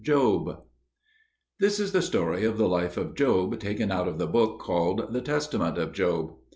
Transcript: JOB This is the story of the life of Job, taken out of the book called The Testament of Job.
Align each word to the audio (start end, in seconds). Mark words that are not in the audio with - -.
JOB 0.03 0.63
This 1.59 1.79
is 1.79 1.91
the 1.91 2.01
story 2.01 2.43
of 2.43 2.57
the 2.57 2.67
life 2.67 2.97
of 2.97 3.13
Job, 3.13 3.59
taken 3.59 3.91
out 3.91 4.07
of 4.07 4.17
the 4.17 4.25
book 4.25 4.59
called 4.59 5.13
The 5.13 5.21
Testament 5.21 5.77
of 5.77 5.93
Job. 5.93 6.33